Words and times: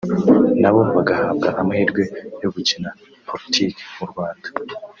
nabo 0.61 0.81
bagahabwa 0.95 1.47
amahirwe 1.61 2.03
yo 2.41 2.49
gukina 2.55 2.89
politique 3.29 3.81
mu 3.97 4.05
Rwanda 4.11 4.47